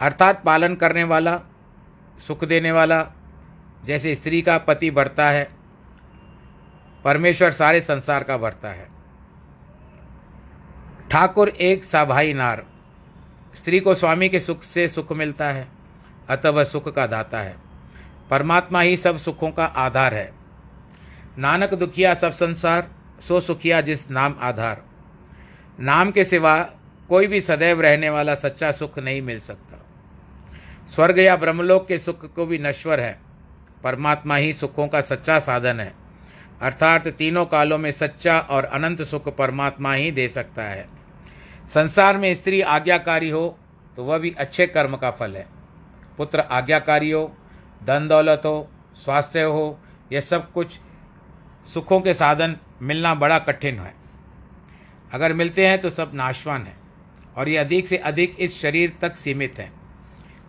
[0.00, 1.40] अर्थात पालन करने वाला,
[2.26, 3.02] सुख देने वाला
[3.84, 5.48] जैसे स्त्री का पति भरता है,
[7.04, 8.88] परमेश्वर सारे संसार का भरता है।
[11.10, 12.66] ठाकुर एक साभाई नार,
[13.54, 15.68] स्त्री को स्वामी के सुख से सुख मिलता है,
[16.28, 17.56] अतः वह सुख का दाता है।
[18.30, 20.32] परमात्मा ही सब सुखों का आधार है।
[21.38, 22.90] नानक दुखिया सब संसार,
[23.28, 24.82] सो सुखिया जिस नाम आधार।
[25.80, 26.70] नाम के सिवा
[27.08, 29.78] कोई भी सदैव रहने वाला सच्चा सुख नहीं मिल सकता।
[30.94, 33.31] स्वर्ग या ब्रह्मलोक के सुख को भी नश्वर है।
[33.84, 35.92] परमात्मा ही सुखों का सच्चा साधन है।
[36.62, 40.86] अर्थात तीनों कालों में सच्चा और अनंत सुख परमात्मा ही दे सकता है।
[41.74, 43.58] संसार में स्त्री आज्ञाकारी हो
[43.96, 45.46] तो वह भी अच्छे कर्म का फल है।
[46.18, 47.24] पुत्र आज्ञाकारी हो,
[47.84, 49.78] धन दौलत हो, स्वास्थ्य हो,
[50.12, 50.78] यह सब कुछ
[51.68, 53.94] सुखों के साधन मिलना बड़ा कठिन है।
[55.12, 56.74] अगर मिलते हैं तो सब नाशवान है
[57.36, 59.70] और ये अधिक से अधिक इस शरीर तक सीमित है।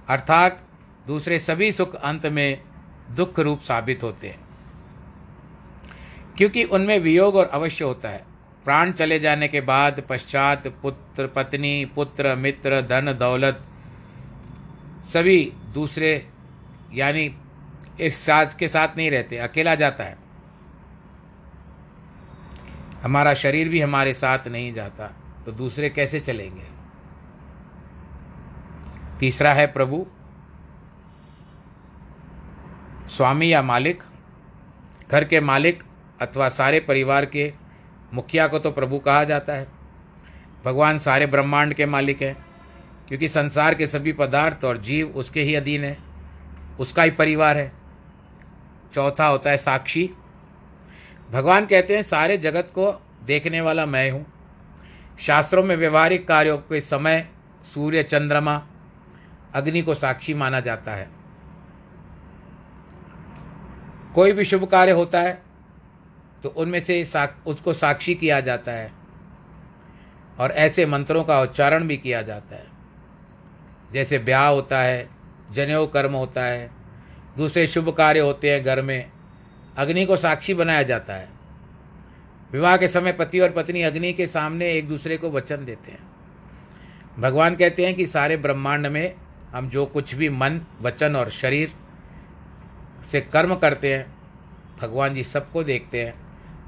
[0.09, 0.61] अर्थात
[1.07, 2.61] दूसरे सभी सुख अंत में
[3.11, 4.39] दुख रूप साबित होते हैं।
[6.37, 8.25] क्योंकि उनमें वियोग और अवश्य होता है।
[8.65, 13.63] प्राण चले जाने के बाद पश्चात पुत्र, पत्नी, पुत्र, मित्र, धन, दौलत,
[15.13, 16.27] सभी दूसरे,
[16.93, 17.35] यानी
[18.01, 20.17] इस साथ के साथ नहीं रहते, अकेला जाता है।
[23.03, 25.07] हमारा शरीर भी हमारे साथ नहीं जाता
[25.45, 26.63] तो दूसरे कैसे चलेंगे?
[29.19, 30.07] तीसरा है प्रभु
[33.13, 34.03] स्वामी या मालिक,
[35.11, 35.83] घर के मालिक
[36.21, 37.51] अथवा सारे परिवार के
[38.13, 39.67] मुखिया को तो प्रभु कहा जाता है।
[40.65, 42.35] भगवान सारे ब्रह्मांड के मालिक हैं,
[43.07, 45.97] क्योंकि संसार के सभी पदार्थ और जीव उसके ही अधीन है,
[46.79, 47.71] उसका ही परिवार है।
[48.93, 50.09] चौथा होता है साक्षी।
[51.31, 52.91] भगवान कहते हैं, सारे जगत को
[53.25, 54.25] देखने वाला मैं हूँ।
[55.19, 57.27] शास्त्रों में व्यवहारिक कार्यों के समय
[57.73, 58.61] सूर्य चंद्रमा
[59.55, 61.22] अग्नि को साक्षी माना जाता है।
[64.15, 65.41] कोई भी शुभ कार्य होता है
[66.43, 68.91] तो उनमें से साक, उसको साक्षी किया जाता है
[70.39, 72.65] और ऐसे मंत्रों का उच्चारण भी किया जाता है।
[73.93, 75.07] जैसे ब्याह होता है
[75.51, 76.69] जनेऊ कर्म होता है
[77.37, 79.11] दूसरे शुभ कार्य होते हैं घर में
[79.77, 81.29] अग्नि को साक्षी बनाया जाता है।
[82.51, 85.99] विवाह के समय पति और पत्नी अग्नि के सामने एक दूसरे को वचन देते हैं।
[87.19, 89.13] भगवान कहते हैं कि सारे ब्रह्मांड में
[89.53, 91.73] हम जो कुछ भी मन वचन और शरीर
[93.11, 94.05] से कर्म करते हैं,
[94.81, 96.13] भगवान जी सबको देखते हैं।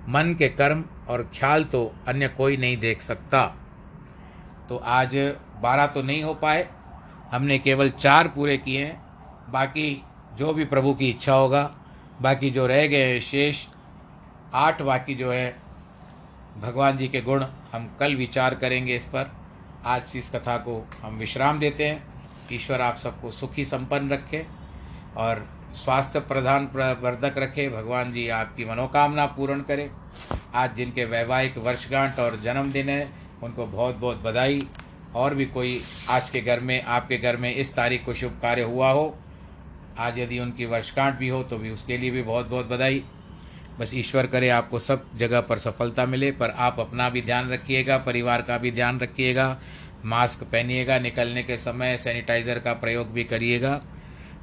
[0.09, 3.45] मन के कर्म और ख्याल तो अन्य कोई नहीं देख सकता।
[4.69, 5.15] तो आज
[5.61, 6.67] बारह तो नहीं हो पाए,
[7.31, 10.01] हमने केवल चार पूरे किए हैं। बाकी
[10.35, 11.63] जो भी प्रभु की इच्छा होगा,
[12.21, 13.65] बाकी जो रह गए हैं शेष,
[14.53, 15.55] आठ बाकी जो है,
[16.57, 19.31] भगवान जी के गुण हम कल विचार करेंगे इस पर।
[19.85, 22.03] आज इस कथा को हम विश्राम देते हैं।
[22.51, 24.45] ईश्वर आप सबको सुखी संपन्न रखे
[25.17, 25.45] और
[25.75, 26.65] स्वास्थ्य प्रधान
[27.01, 29.89] वर्धक रखे, भगवान जी आपकी मनोकामना पूर्ण करे।
[30.55, 33.09] आज जिनके वैवाहिक वर्षगांठ और जन्मदिन है,
[33.43, 34.61] उनको बहुत बहुत बधाई।
[35.15, 38.61] और भी कोई आज के घर में, आपके घर में इस तारीख को शुभ कार्य
[38.63, 39.15] हुआ हो,
[39.97, 43.03] आज यदि उनकी वर्षगांठ भी हो तो भी उसके लिए भी बहुत बहुत बधाई।
[43.79, 47.97] बस ईश्वर करे आपको सब जगह पर सफलता मिले, पर आप अपना भी ध्यान रखिएगा,
[47.97, 49.57] परिवार का भी ध्यान रखिएगा,
[50.05, 53.81] मास्क पहनिएगा, निकलने के समय सैनिटाइज़र का प्रयोग भी करिएगा।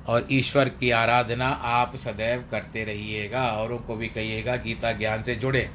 [0.07, 5.35] और ईश्वर की आराधना आप सदैव करते रहिएगा औरों को भी कहिएगा, गीता ज्ञान से
[5.35, 5.71] जुड़े।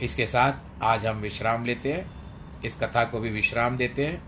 [0.00, 2.22] इसके साथ आज हम विश्राम लेते हैं।
[2.64, 4.22] इस कथा को भी विश्राम देते हैं।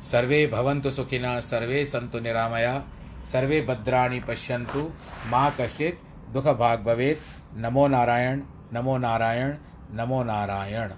[0.00, 2.84] सर्वे भवन्तु सुखिना सर्वे संतु निरामया,
[3.24, 4.90] सर्वे भद्राणी पश्यन्तु,
[5.26, 6.00] माँ कश्चित
[6.32, 7.20] दुख भाग भवेत।
[7.56, 8.42] नमो नारायण
[8.72, 9.54] नमो नारायण
[9.92, 10.90] नमो नारायण।